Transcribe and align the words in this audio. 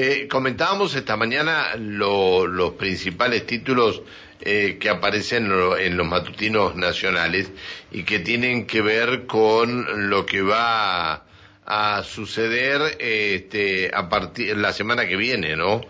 Eh, 0.00 0.28
comentábamos 0.28 0.94
esta 0.94 1.16
mañana 1.16 1.74
los 1.76 2.74
principales 2.74 3.44
títulos 3.46 4.00
eh, 4.40 4.76
que 4.78 4.90
aparecen 4.90 5.50
en 5.80 5.96
los 5.96 6.06
matutinos 6.06 6.76
nacionales 6.76 7.50
y 7.90 8.04
que 8.04 8.20
tienen 8.20 8.68
que 8.68 8.80
ver 8.80 9.26
con 9.26 10.08
lo 10.08 10.24
que 10.24 10.40
va 10.40 11.24
a 11.66 12.04
suceder 12.04 12.96
este, 13.00 13.90
a 13.92 14.08
partir 14.08 14.56
la 14.56 14.72
semana 14.72 15.08
que 15.08 15.16
viene, 15.16 15.56
¿no? 15.56 15.80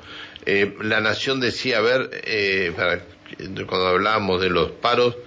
Eh, 0.47 0.75
la 0.81 1.03
Nación 1.03 1.39
decía, 1.39 1.77
a 1.77 1.83
ver, 1.83 2.09
eh, 2.25 2.73
cuando 3.67 3.89
hablábamos 3.89 4.41
de 4.41 4.49
los 4.49 4.71
paros, 4.71 5.19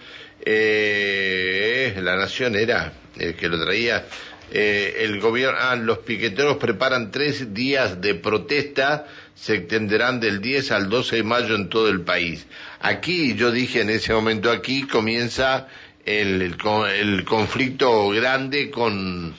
eh, 0.43 1.93
la 2.02 2.16
Nación 2.16 2.55
era 2.55 2.93
el 3.20 3.36
que 3.36 3.48
lo 3.48 3.63
traía, 3.63 4.07
eh, 4.54 5.05
el 5.05 5.21
gobierno, 5.21 5.57
ah, 5.61 5.77
los 5.77 5.99
piqueteros 5.99 6.57
preparan 6.57 7.09
tres 7.09 7.54
días 7.54 8.01
de 8.01 8.15
protesta, 8.15 9.07
se 9.33 9.55
extenderán 9.55 10.20
del 10.20 10.41
10 10.41 10.71
al 10.71 10.89
12 10.89 11.15
de 11.15 11.24
mayo 11.24 11.55
en 11.55 11.69
todo 11.69 11.87
el 11.87 12.01
país. 12.01 12.46
Aquí, 12.82 13.33
yo 13.36 13.51
dije 13.51 13.82
en 13.82 13.89
ese 13.89 14.14
momento, 14.14 14.51
aquí 14.51 14.87
comienza 14.87 15.68
el, 16.05 16.41
el, 16.41 17.24
conflicto 17.24 18.10
grande 18.10 18.69
con, 18.69 19.33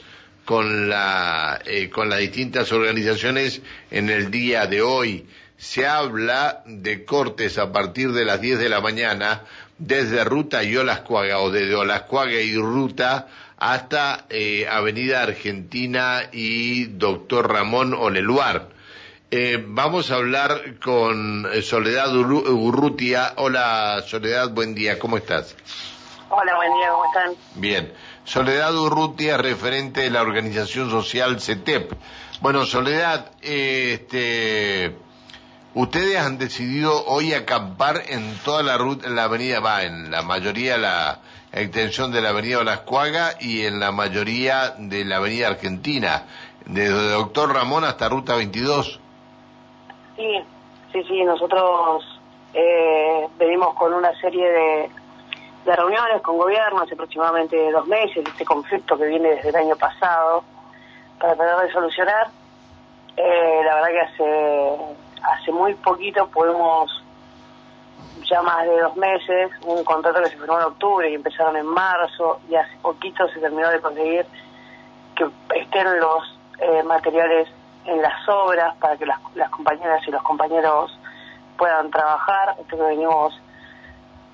con, 0.46 0.88
la, 0.88 1.60
eh, 1.66 1.90
con 1.90 2.08
las 2.08 2.20
distintas 2.20 2.72
organizaciones 2.72 3.60
en 3.90 4.08
el 4.08 4.30
día 4.30 4.66
de 4.66 4.80
hoy. 4.80 5.26
Se 5.58 5.86
habla 5.86 6.62
de 6.66 7.04
cortes 7.04 7.58
a 7.58 7.70
partir 7.70 8.12
de 8.12 8.24
las 8.24 8.40
10 8.40 8.58
de 8.58 8.68
la 8.70 8.80
mañana 8.80 9.42
desde 9.78 10.24
Ruta 10.24 10.64
y 10.64 10.76
Olascuaga 10.76 11.40
o 11.40 11.50
desde 11.50 11.74
Olascuaga 11.74 12.40
y 12.40 12.56
Ruta 12.56 13.28
hasta 13.62 14.24
eh, 14.28 14.66
Avenida 14.68 15.22
Argentina 15.22 16.22
y 16.32 16.86
Doctor 16.86 17.48
Ramón 17.48 17.94
Oleluar. 17.94 18.70
Eh, 19.30 19.64
vamos 19.64 20.10
a 20.10 20.16
hablar 20.16 20.80
con 20.82 21.46
eh, 21.46 21.62
Soledad 21.62 22.12
Urrutia. 22.12 23.34
Hola 23.36 24.02
Soledad, 24.04 24.50
buen 24.50 24.74
día, 24.74 24.98
¿cómo 24.98 25.16
estás? 25.16 25.54
Hola, 26.28 26.56
buen 26.56 26.74
día, 26.74 26.88
¿cómo 26.90 27.04
están? 27.04 27.36
Bien. 27.54 27.92
Soledad 28.24 28.74
Urrutia, 28.74 29.36
referente 29.36 30.00
de 30.00 30.10
la 30.10 30.22
organización 30.22 30.90
social 30.90 31.40
CETEP. 31.40 31.92
Bueno, 32.40 32.66
Soledad, 32.66 33.30
este, 33.42 34.96
ustedes 35.74 36.18
han 36.18 36.36
decidido 36.38 37.04
hoy 37.06 37.32
acampar 37.32 38.02
en 38.08 38.36
toda 38.38 38.64
la 38.64 38.76
ruta, 38.76 39.06
en 39.06 39.14
la 39.14 39.24
avenida, 39.24 39.60
va, 39.60 39.84
en 39.84 40.10
la 40.10 40.22
mayoría 40.22 40.76
la 40.78 41.20
extensión 41.52 42.12
de 42.12 42.22
la 42.22 42.30
avenida 42.30 42.60
Olascuaga 42.60 43.32
y 43.40 43.66
en 43.66 43.78
la 43.78 43.92
mayoría 43.92 44.74
de 44.78 45.04
la 45.04 45.16
avenida 45.16 45.48
Argentina, 45.48 46.24
desde 46.64 47.10
Doctor 47.10 47.52
Ramón 47.54 47.84
hasta 47.84 48.08
Ruta 48.08 48.34
22. 48.36 49.00
Sí, 50.16 50.44
sí, 50.92 51.04
sí, 51.04 51.24
nosotros 51.24 52.04
eh, 52.54 53.28
venimos 53.38 53.74
con 53.74 53.92
una 53.92 54.18
serie 54.20 54.50
de, 54.50 54.90
de 55.64 55.76
reuniones 55.76 56.22
con 56.22 56.38
gobierno 56.38 56.82
hace 56.82 56.94
aproximadamente 56.94 57.70
dos 57.70 57.86
meses, 57.86 58.24
este 58.26 58.44
conflicto 58.44 58.96
que 58.96 59.06
viene 59.06 59.36
desde 59.36 59.50
el 59.50 59.56
año 59.56 59.76
pasado, 59.76 60.44
para 61.18 61.36
tratar 61.36 61.66
de 61.66 61.72
solucionar. 61.72 62.28
Eh, 63.16 63.60
la 63.64 63.74
verdad 63.74 63.88
que 63.88 64.00
hace, 64.00 64.76
hace 65.22 65.52
muy 65.52 65.74
poquito 65.74 66.26
podemos 66.28 67.01
ya 68.28 68.42
más 68.42 68.64
de 68.64 68.80
dos 68.80 68.96
meses, 68.96 69.50
un 69.64 69.82
contrato 69.84 70.22
que 70.22 70.30
se 70.30 70.36
firmó 70.36 70.58
en 70.58 70.64
octubre 70.64 71.10
y 71.10 71.14
empezaron 71.14 71.56
en 71.56 71.66
marzo 71.66 72.40
y 72.48 72.54
hace 72.54 72.76
poquito 72.82 73.28
se 73.28 73.40
terminó 73.40 73.68
de 73.68 73.80
conseguir 73.80 74.26
que 75.16 75.28
estén 75.58 76.00
los 76.00 76.38
eh, 76.58 76.82
materiales 76.82 77.48
en 77.84 78.00
las 78.00 78.28
obras 78.28 78.74
para 78.76 78.96
que 78.96 79.06
las, 79.06 79.18
compañeras 79.50 80.06
y 80.06 80.10
los 80.10 80.22
compañeros 80.22 80.96
puedan 81.56 81.90
trabajar, 81.90 82.56
esto 82.60 82.76
que 82.76 82.82
venimos 82.82 83.38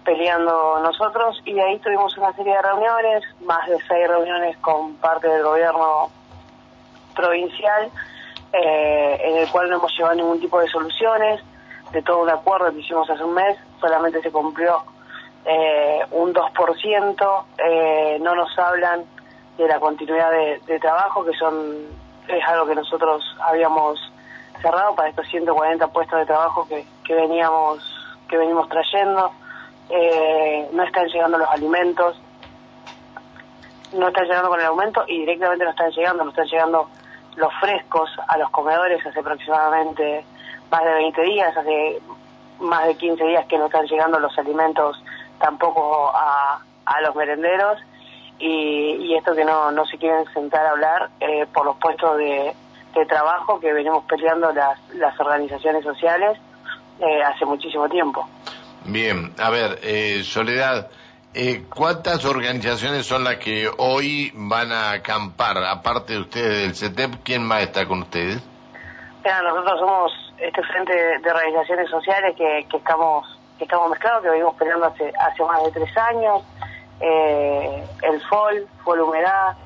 peleando 0.04 0.80
nosotros 0.80 1.40
y 1.44 1.58
ahí 1.58 1.78
tuvimos 1.78 2.16
una 2.16 2.32
serie 2.34 2.54
de 2.54 2.62
reuniones, 2.62 3.24
más 3.40 3.66
de 3.68 3.78
seis 3.88 4.08
reuniones 4.08 4.56
con 4.58 4.94
parte 4.96 5.28
del 5.28 5.42
gobierno 5.42 6.10
provincial, 7.14 7.90
eh, 8.52 9.20
en 9.22 9.36
el 9.38 9.50
cual 9.50 9.68
no 9.68 9.76
hemos 9.76 9.92
llevado 9.96 10.14
ningún 10.14 10.40
tipo 10.40 10.60
de 10.60 10.68
soluciones, 10.68 11.42
de 11.92 12.02
todo 12.02 12.22
un 12.22 12.30
acuerdo 12.30 12.72
que 12.72 12.80
hicimos 12.80 13.08
hace 13.10 13.24
un 13.24 13.34
mes, 13.34 13.58
solamente 13.80 14.20
se 14.22 14.30
cumplió 14.30 14.82
eh, 15.44 16.00
un 16.10 16.34
2%, 16.34 17.44
eh, 17.58 18.18
no 18.20 18.34
nos 18.34 18.58
hablan 18.58 19.04
de 19.56 19.66
la 19.66 19.80
continuidad 19.80 20.30
de, 20.30 20.78
trabajo, 20.78 21.24
que 21.24 21.32
son 21.36 21.86
es 22.28 22.44
algo 22.46 22.66
que 22.66 22.74
nosotros 22.74 23.24
habíamos 23.40 23.98
cerrado 24.60 24.94
para 24.94 25.08
estos 25.08 25.26
140 25.28 25.86
puestos 25.88 26.18
de 26.18 26.26
trabajo 26.26 26.68
que, 26.68 26.84
que 27.04 27.14
veníamos 27.14 27.82
que 28.28 28.36
venimos 28.36 28.68
trayendo. 28.68 29.32
Eh, 29.90 30.68
no 30.72 30.82
están 30.82 31.06
llegando 31.06 31.38
los 31.38 31.48
alimentos, 31.48 32.20
no 33.94 34.08
están 34.08 34.24
llegando 34.24 34.50
con 34.50 34.60
el 34.60 34.66
aumento 34.66 35.04
y 35.08 35.20
directamente 35.20 35.64
no 35.64 35.70
están 35.70 35.90
llegando, 35.90 36.24
no 36.24 36.30
están 36.30 36.46
llegando 36.46 36.88
los 37.36 37.52
frescos 37.60 38.10
a 38.28 38.36
los 38.36 38.50
comedores 38.50 39.04
hace 39.06 39.20
aproximadamente 39.20 40.24
más 40.70 40.84
de 40.84 40.92
20 40.92 41.22
días, 41.22 41.56
hace 41.56 42.00
más 42.60 42.86
de 42.86 42.96
15 42.96 43.24
días 43.24 43.46
que 43.46 43.58
no 43.58 43.66
están 43.66 43.86
llegando 43.86 44.18
los 44.18 44.36
alimentos 44.38 45.02
tampoco 45.38 46.10
a, 46.14 46.60
a 46.84 47.00
los 47.02 47.14
merenderos 47.14 47.78
y, 48.38 49.14
esto 49.16 49.34
que 49.34 49.44
no, 49.44 49.72
no 49.72 49.84
se 49.86 49.98
quieren 49.98 50.24
sentar 50.32 50.64
a 50.66 50.70
hablar 50.70 51.10
eh, 51.20 51.46
por 51.52 51.64
los 51.64 51.76
puestos 51.76 52.18
de, 52.18 52.54
trabajo 53.08 53.60
que 53.60 53.72
venimos 53.72 54.02
peleando 54.06 54.52
las, 54.52 54.76
las 54.94 55.18
organizaciones 55.20 55.84
sociales 55.84 56.36
eh, 56.98 57.22
hace 57.22 57.44
muchísimo 57.44 57.88
tiempo. 57.88 58.28
Bien, 58.86 59.32
a 59.38 59.50
ver, 59.50 59.78
eh, 59.84 60.24
Soledad, 60.24 60.88
¿cuántas 61.68 62.24
organizaciones 62.24 63.06
son 63.06 63.22
las 63.22 63.36
que 63.36 63.70
hoy 63.76 64.32
van 64.34 64.72
a 64.72 64.90
acampar? 64.90 65.58
Aparte 65.58 66.14
de 66.14 66.18
ustedes 66.18 66.62
del 66.62 66.74
CETEP, 66.74 67.22
¿quién 67.22 67.44
más 67.44 67.62
está 67.62 67.86
con 67.86 68.02
ustedes? 68.02 68.42
Nosotros 69.42 69.80
somos 69.80 70.12
este 70.38 70.62
frente 70.62 70.92
de 71.18 71.30
organizaciones 71.30 71.90
sociales 71.90 72.34
que, 72.36 72.66
que 72.70 72.76
estamos 72.76 73.38
que 73.58 73.64
estamos 73.64 73.90
mezclados, 73.90 74.22
que 74.22 74.30
venimos 74.30 74.54
peleando 74.54 74.86
hace, 74.86 75.12
hace 75.18 75.42
más 75.44 75.64
de 75.64 75.72
tres 75.72 75.96
años, 75.96 76.42
eh, 77.00 77.84
el 78.02 78.20
FOL, 78.22 78.68
FOL 78.84 79.00
Humedad, 79.00 79.56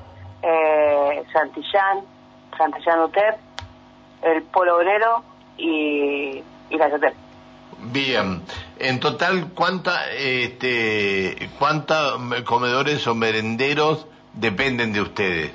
eh, 0.41 1.23
Santillán, 1.31 1.99
Santillán 2.57 3.01
UTEP, 3.01 3.35
el 4.23 4.43
Polo 4.43 4.77
Obrero 4.77 5.23
y, 5.57 6.43
y 6.69 6.77
la 6.77 6.89
CETEP. 6.89 7.13
Bien, 7.85 8.41
en 8.79 8.99
total, 8.99 9.51
¿cuánta, 9.53 10.09
este, 10.11 11.49
¿cuántos 11.59 12.17
comedores 12.45 13.05
o 13.07 13.13
merenderos 13.13 14.07
dependen 14.33 14.93
de 14.93 15.01
ustedes? 15.01 15.53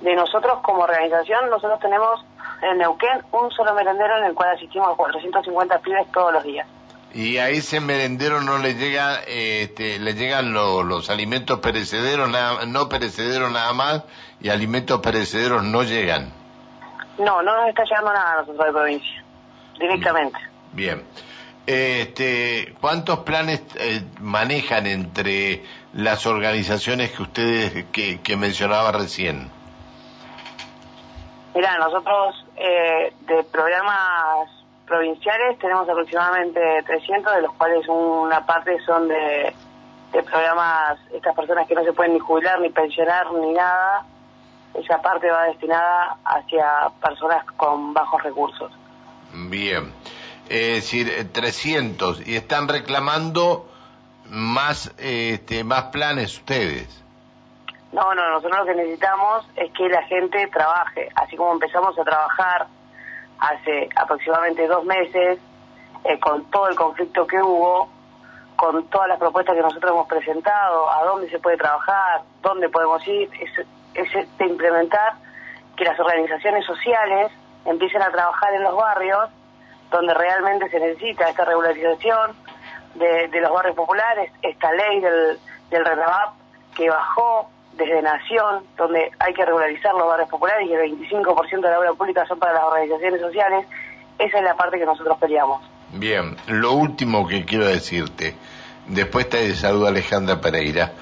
De 0.00 0.14
nosotros 0.14 0.58
como 0.62 0.82
organización, 0.82 1.48
nosotros 1.48 1.78
tenemos 1.80 2.24
en 2.62 2.78
Neuquén 2.78 3.22
un 3.32 3.50
solo 3.50 3.74
merendero 3.74 4.18
en 4.18 4.24
el 4.24 4.34
cual 4.34 4.50
asistimos 4.54 4.88
a 4.92 4.96
450 4.96 5.78
pibes 5.78 6.12
todos 6.12 6.32
los 6.32 6.44
días. 6.44 6.66
Y 7.12 7.38
a 7.38 7.48
ese 7.48 7.80
merendero 7.80 8.40
no 8.40 8.58
le 8.58 8.74
llega, 8.74 9.20
este, 9.26 9.98
le 9.98 10.14
llegan 10.14 10.52
los 10.52 11.10
alimentos 11.10 11.58
perecederos, 11.58 12.30
nada, 12.30 12.66
no 12.66 12.88
perecederos 12.88 13.50
nada 13.50 13.72
más, 13.72 14.04
y 14.40 14.48
alimentos 14.48 15.00
perecederos 15.00 15.64
no 15.64 15.82
llegan. 15.82 16.32
No, 17.18 17.42
no 17.42 17.56
nos 17.56 17.68
está 17.68 17.84
llegando 17.84 18.12
nada 18.12 18.32
a 18.32 18.36
nosotros 18.42 18.66
de 18.66 18.72
provincia, 18.72 19.24
directamente. 19.78 20.38
Bien. 20.72 21.02
Este, 21.66 22.74
¿Cuántos 22.80 23.20
planes 23.20 23.62
eh, 23.76 24.02
manejan 24.20 24.86
entre 24.86 25.64
las 25.92 26.26
organizaciones 26.26 27.10
que 27.10 27.22
ustedes 27.22 27.84
que, 27.92 28.20
que 28.20 28.36
mencionaba 28.36 28.92
recién? 28.92 29.50
Mira, 31.54 31.78
nosotros 31.78 32.46
eh, 32.56 33.12
de 33.26 33.42
programas 33.44 34.48
provinciales 34.86 35.58
tenemos 35.58 35.88
aproximadamente 35.88 36.60
300, 36.84 37.34
de 37.36 37.42
los 37.42 37.52
cuales 37.54 37.86
una 37.88 38.44
parte 38.46 38.76
son 38.84 39.08
de, 39.08 39.54
programas, 40.12 40.98
estas 41.14 41.34
personas 41.34 41.66
que 41.68 41.74
no 41.74 41.84
se 41.84 41.92
pueden 41.92 42.14
ni 42.14 42.18
jubilar, 42.18 42.60
ni 42.60 42.70
pensionar, 42.70 43.32
ni 43.32 43.52
nada, 43.52 44.04
esa 44.74 45.00
parte 45.00 45.30
va 45.30 45.44
destinada 45.44 46.16
hacia 46.24 46.90
personas 47.00 47.44
con 47.56 47.94
bajos 47.94 48.22
recursos. 48.22 48.72
Bien, 49.32 49.92
es 50.48 50.74
decir, 50.74 51.32
300, 51.32 52.26
y 52.26 52.36
están 52.36 52.68
reclamando 52.68 53.68
más, 54.28 54.92
este, 54.98 55.64
más 55.64 55.84
planes 55.84 56.38
ustedes. 56.38 56.99
No, 57.92 58.14
no, 58.14 58.30
nosotros 58.30 58.60
lo 58.60 58.66
que 58.66 58.74
necesitamos 58.74 59.48
es 59.56 59.72
que 59.72 59.88
la 59.88 60.02
gente 60.04 60.46
trabaje, 60.48 61.08
así 61.16 61.36
como 61.36 61.52
empezamos 61.52 61.98
a 61.98 62.04
trabajar 62.04 62.66
hace 63.40 63.88
aproximadamente 63.96 64.66
dos 64.68 64.84
meses, 64.84 65.40
eh, 66.04 66.20
con 66.20 66.44
todo 66.50 66.68
el 66.68 66.76
conflicto 66.76 67.26
que 67.26 67.42
hubo, 67.42 67.88
con 68.54 68.86
todas 68.88 69.08
las 69.08 69.18
propuestas 69.18 69.56
que 69.56 69.62
nosotros 69.62 69.90
hemos 69.90 70.06
presentado, 70.06 70.90
a 70.90 71.04
dónde 71.04 71.28
se 71.30 71.38
puede 71.40 71.56
trabajar, 71.56 72.22
dónde 72.42 72.68
podemos 72.68 73.06
ir, 73.08 73.28
es, 73.40 74.28
de 74.38 74.46
implementar 74.46 75.14
que 75.76 75.84
las 75.84 75.98
organizaciones 75.98 76.64
sociales 76.64 77.32
empiecen 77.64 78.02
a 78.02 78.10
trabajar 78.10 78.54
en 78.54 78.62
los 78.62 78.76
barrios 78.76 79.30
donde 79.90 80.14
realmente 80.14 80.68
se 80.68 80.78
necesita 80.78 81.28
esta 81.28 81.44
regularización 81.44 82.36
de, 82.94 83.40
los 83.40 83.52
barrios 83.52 83.74
populares, 83.74 84.30
esta 84.42 84.72
ley 84.72 85.00
del, 85.00 85.38
del 85.70 85.84
que 86.76 86.88
bajó 86.88 87.50
desde 87.72 88.02
Nación, 88.02 88.64
donde 88.76 89.10
hay 89.18 89.32
que 89.32 89.44
regularizar 89.44 89.94
los 89.94 90.06
barrios 90.06 90.28
populares 90.28 90.68
y 90.68 90.72
el 90.72 90.98
25% 90.98 91.60
de 91.60 91.70
la 91.70 91.78
obra 91.78 91.92
pública 91.94 92.26
son 92.26 92.38
para 92.38 92.52
las 92.52 92.64
organizaciones 92.64 93.20
sociales, 93.20 93.66
esa 94.18 94.38
es 94.38 94.44
la 94.44 94.56
parte 94.56 94.78
que 94.78 94.84
nosotros 94.84 95.16
peleamos. 95.18 95.62
Bien, 95.92 96.36
lo 96.46 96.72
último 96.72 97.26
que 97.26 97.44
quiero 97.44 97.66
decirte, 97.66 98.34
después 98.86 99.28
te 99.28 99.54
saludo 99.54 99.88
Alejandra 99.88 100.40
Pereira, 100.40 100.92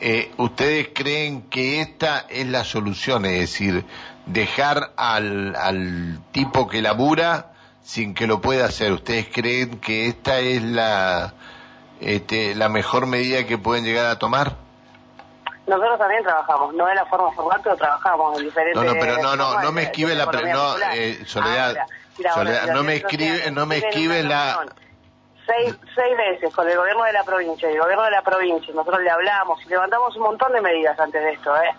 eh, 0.00 0.32
¿ustedes 0.36 0.88
creen 0.92 1.42
que 1.42 1.80
esta 1.80 2.26
es 2.28 2.46
la 2.46 2.64
solución? 2.64 3.24
Es 3.24 3.40
decir, 3.40 3.84
dejar 4.26 4.92
al, 4.96 5.54
al 5.56 6.18
tipo 6.32 6.68
que 6.68 6.82
labura 6.82 7.52
sin 7.82 8.14
que 8.14 8.26
lo 8.26 8.40
pueda 8.40 8.66
hacer. 8.66 8.92
¿Ustedes 8.92 9.28
creen 9.32 9.78
que 9.78 10.08
esta 10.08 10.40
es 10.40 10.62
la, 10.62 11.34
este, 12.00 12.54
la 12.54 12.68
mejor 12.68 13.06
medida 13.06 13.46
que 13.46 13.58
pueden 13.58 13.84
llegar 13.84 14.06
a 14.06 14.18
tomar? 14.18 14.63
Nosotros 15.66 15.98
también 15.98 16.22
trabajamos, 16.22 16.74
no 16.74 16.86
de 16.86 16.94
la 16.94 17.06
forma 17.06 17.32
formal, 17.32 17.60
pero 17.62 17.76
trabajamos 17.76 18.38
en 18.38 18.44
diferentes... 18.44 18.82
No, 18.82 18.92
no, 18.92 19.00
pero 19.00 19.16
no, 19.22 19.34
no, 19.34 19.60
no 19.60 19.72
me 19.72 19.84
esquive 19.84 20.14
la... 20.14 20.26
No, 20.26 20.76
eh, 20.92 21.22
Soledad, 21.24 21.86
Soledad 22.34 22.66
no 22.66 22.82
me 22.82 22.96
escribe, 22.96 23.50
no 23.50 23.66
me 23.66 23.78
esquive 23.78 24.22
la... 24.22 24.60
Seis, 25.46 25.74
seis 25.94 26.16
veces 26.16 26.54
con 26.54 26.68
el 26.68 26.76
gobierno 26.76 27.04
de 27.04 27.12
la 27.12 27.22
provincia 27.22 27.70
y 27.70 27.74
el 27.74 27.80
gobierno 27.80 28.04
de 28.04 28.10
la 28.12 28.22
provincia, 28.22 28.72
nosotros 28.74 29.02
le 29.02 29.10
hablamos 29.10 29.60
y 29.64 29.68
levantamos 29.68 30.16
un 30.16 30.22
montón 30.22 30.52
de 30.52 30.60
medidas 30.62 30.98
antes 30.98 31.22
de 31.22 31.32
esto, 31.32 31.54
¿eh? 31.56 31.74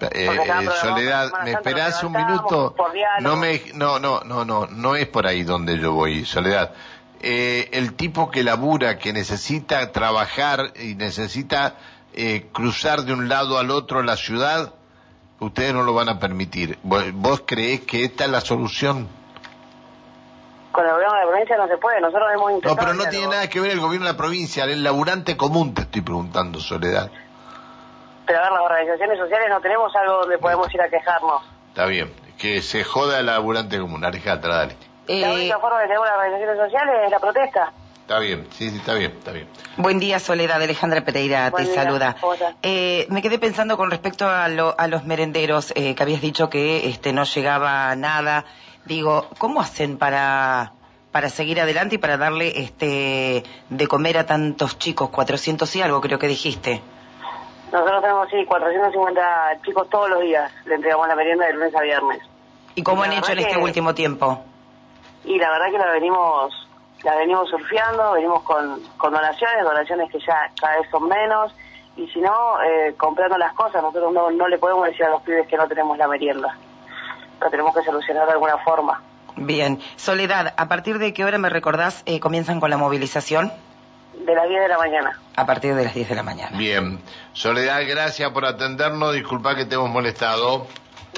Eh, 0.00 0.28
eh, 0.28 0.68
Soledad, 0.80 1.32
¿me 1.42 1.52
esperás 1.52 2.02
un 2.02 2.12
minuto? 2.12 2.74
No 3.20 3.36
me, 3.36 3.62
no, 3.74 3.98
no, 3.98 4.20
no, 4.20 4.44
no, 4.44 4.66
no 4.66 4.94
es 4.94 5.08
por 5.08 5.26
ahí 5.26 5.42
donde 5.42 5.78
yo 5.78 5.92
voy, 5.92 6.24
Soledad. 6.26 6.72
Eh, 7.20 7.70
el 7.72 7.94
tipo 7.94 8.30
que 8.30 8.42
labura, 8.42 8.98
que 8.98 9.14
necesita 9.14 9.92
trabajar 9.92 10.72
y 10.78 10.94
necesita 10.96 11.76
eh, 12.16 12.48
cruzar 12.52 13.02
de 13.02 13.12
un 13.12 13.28
lado 13.28 13.58
al 13.58 13.70
otro 13.70 14.02
la 14.02 14.16
ciudad, 14.16 14.72
ustedes 15.38 15.74
no 15.74 15.82
lo 15.82 15.94
van 15.94 16.08
a 16.08 16.18
permitir. 16.18 16.78
¿Vos, 16.82 17.42
creés 17.46 17.82
que 17.82 18.04
esta 18.04 18.24
es 18.24 18.30
la 18.30 18.40
solución? 18.40 19.08
Con 20.72 20.84
el 20.84 20.92
gobierno 20.92 21.14
de 21.14 21.20
la 21.20 21.28
provincia 21.28 21.56
no 21.56 21.68
se 21.68 21.76
puede, 21.78 22.00
nosotros 22.00 22.28
hemos 22.34 22.50
intentado... 22.50 22.74
No, 22.74 22.80
pero 22.80 22.94
no 22.94 23.08
tiene 23.08 23.28
nada 23.28 23.48
que 23.48 23.60
ver 23.60 23.70
el 23.70 23.80
gobierno 23.80 24.06
de 24.06 24.12
la 24.12 24.18
provincia, 24.18 24.64
el 24.64 24.82
laburante 24.82 25.36
común 25.36 25.72
te 25.72 25.82
estoy 25.82 26.02
preguntando, 26.02 26.60
Soledad 26.60 27.10
pero 28.26 28.40
a 28.40 28.42
ver, 28.42 28.52
las 28.52 28.62
organizaciones 28.62 29.18
sociales 29.18 29.48
no 29.48 29.60
tenemos 29.60 29.94
algo 29.94 30.18
donde 30.18 30.38
podemos 30.38 30.74
ir 30.74 30.82
a 30.82 30.88
quejarnos. 30.88 31.42
Está 31.68 31.86
bien, 31.86 32.12
que 32.38 32.60
se 32.60 32.82
joda 32.82 33.20
el 33.20 33.26
laburante 33.26 33.78
común, 33.78 34.04
Alejandra, 34.04 34.56
dale. 34.56 34.76
La 35.06 35.32
única 35.32 35.58
forma 35.60 35.80
que 35.80 35.86
tenemos 35.86 36.08
las 36.08 36.16
organizaciones 36.16 36.58
sociales 36.58 36.94
es 37.04 37.10
la 37.10 37.18
protesta. 37.20 37.72
Está 38.06 38.20
bien, 38.20 38.46
sí, 38.52 38.70
sí, 38.70 38.76
está 38.76 38.94
bien, 38.94 39.10
está 39.18 39.32
bien. 39.32 39.48
Buen 39.78 39.98
día, 39.98 40.20
Soledad. 40.20 40.62
Alejandra 40.62 41.00
Pereira 41.00 41.50
te 41.50 41.66
saluda. 41.66 42.14
Eh, 42.62 43.04
me 43.10 43.20
quedé 43.20 43.40
pensando 43.40 43.76
con 43.76 43.90
respecto 43.90 44.28
a, 44.28 44.44
a 44.44 44.86
los 44.86 45.04
merenderos, 45.04 45.72
eh, 45.74 45.96
que 45.96 46.02
habías 46.04 46.20
dicho 46.20 46.48
que 46.48 46.88
este 46.88 47.12
no 47.12 47.24
llegaba 47.24 47.96
nada. 47.96 48.44
Digo, 48.84 49.26
¿cómo 49.38 49.60
hacen 49.60 49.98
para 49.98 50.70
para 51.10 51.30
seguir 51.30 51.60
adelante 51.60 51.96
y 51.96 51.98
para 51.98 52.16
darle 52.16 52.60
este 52.60 53.42
de 53.70 53.86
comer 53.88 54.18
a 54.18 54.24
tantos 54.24 54.78
chicos? 54.78 55.10
400 55.10 55.74
y 55.74 55.82
algo, 55.82 56.00
creo 56.00 56.20
que 56.20 56.28
dijiste. 56.28 56.80
Nosotros 57.72 58.02
tenemos, 58.02 58.28
sí, 58.30 58.44
450 58.46 59.62
chicos 59.64 59.90
todos 59.90 60.10
los 60.10 60.22
días. 60.22 60.52
Le 60.64 60.76
entregamos 60.76 61.08
la 61.08 61.16
merienda 61.16 61.46
de 61.46 61.54
lunes 61.54 61.74
a 61.74 61.82
viernes. 61.82 62.22
¿Y 62.76 62.84
cómo 62.84 63.02
han 63.02 63.14
hecho 63.14 63.32
en 63.32 63.40
este 63.40 63.58
último 63.58 63.96
tiempo? 63.96 64.44
Y 65.24 65.36
la 65.38 65.50
verdad 65.50 65.72
que 65.72 65.78
la 65.78 65.90
venimos 65.90 66.65
la 67.06 67.14
venimos 67.14 67.48
surfeando, 67.48 68.14
venimos 68.14 68.42
con, 68.42 68.82
con 68.96 69.12
donaciones, 69.12 69.62
donaciones 69.62 70.10
que 70.10 70.18
ya 70.18 70.50
cada 70.60 70.78
vez 70.78 70.90
son 70.90 71.06
menos, 71.06 71.54
y 71.96 72.08
si 72.08 72.18
no, 72.20 72.60
eh, 72.62 72.94
comprando 72.96 73.38
las 73.38 73.52
cosas, 73.54 73.80
nosotros 73.80 74.12
no, 74.12 74.28
no 74.32 74.48
le 74.48 74.58
podemos 74.58 74.86
decir 74.86 75.04
a 75.04 75.10
los 75.10 75.22
pibes 75.22 75.46
que 75.46 75.56
no 75.56 75.68
tenemos 75.68 75.96
la 75.96 76.08
merienda. 76.08 76.58
Lo 77.40 77.48
tenemos 77.48 77.72
que 77.76 77.84
solucionar 77.84 78.26
de 78.26 78.32
alguna 78.32 78.58
forma. 78.58 79.00
Bien. 79.36 79.78
Soledad, 79.94 80.52
¿a 80.56 80.66
partir 80.66 80.98
de 80.98 81.14
qué 81.14 81.24
hora 81.24 81.38
me 81.38 81.48
recordás 81.48 82.02
eh, 82.06 82.18
comienzan 82.18 82.58
con 82.58 82.70
la 82.70 82.76
movilización? 82.76 83.52
de 84.18 84.34
las 84.34 84.48
10 84.48 84.60
de 84.62 84.68
la 84.68 84.78
mañana. 84.78 85.20
A 85.36 85.46
partir 85.46 85.74
de 85.74 85.84
las 85.84 85.94
10 85.94 86.08
de 86.08 86.14
la 86.14 86.22
mañana. 86.22 86.56
Bien. 86.56 86.98
Soledad, 87.34 87.82
gracias 87.86 88.30
por 88.32 88.46
atendernos. 88.46 89.14
Disculpa 89.14 89.54
que 89.54 89.66
te 89.66 89.74
hemos 89.74 89.90
molestado. 89.90 90.66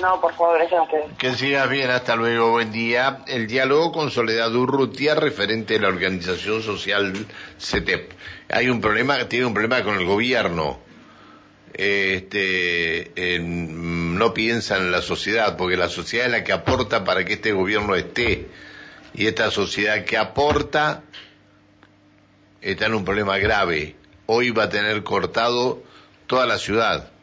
No, 0.00 0.20
por 0.20 0.32
favor, 0.34 0.58
gracias 0.58 0.80
a 0.80 0.82
ustedes. 0.84 1.16
Que 1.18 1.34
sigas 1.34 1.68
bien, 1.68 1.90
hasta 1.90 2.14
luego, 2.14 2.52
buen 2.52 2.70
día. 2.70 3.24
El 3.26 3.46
diálogo 3.46 3.90
con 3.92 4.10
Soledad 4.10 4.54
Urrutia, 4.54 5.14
referente 5.14 5.74
de 5.74 5.80
la 5.80 5.88
organización 5.88 6.62
social 6.62 7.12
CETEP. 7.58 8.12
Hay 8.48 8.68
un 8.68 8.80
problema, 8.80 9.28
tiene 9.28 9.46
un 9.46 9.54
problema 9.54 9.82
con 9.82 9.96
el 9.98 10.04
gobierno. 10.06 10.78
Este, 11.74 13.12
no 13.40 14.34
piensa 14.34 14.76
en 14.76 14.92
la 14.92 15.02
sociedad, 15.02 15.56
porque 15.56 15.76
la 15.76 15.88
sociedad 15.88 16.26
es 16.26 16.32
la 16.32 16.44
que 16.44 16.52
aporta 16.52 17.04
para 17.04 17.24
que 17.24 17.34
este 17.34 17.52
gobierno 17.52 17.94
esté. 17.96 18.46
Y 19.14 19.26
esta 19.26 19.50
sociedad 19.50 20.04
que 20.04 20.16
aporta 20.16 21.02
está 22.60 22.86
en 22.86 22.94
un 22.94 23.04
problema 23.04 23.38
grave. 23.38 23.96
Hoy 24.26 24.50
va 24.50 24.64
a 24.64 24.68
tener 24.68 25.02
cortado 25.02 25.82
toda 26.26 26.46
la 26.46 26.58
ciudad. 26.58 27.10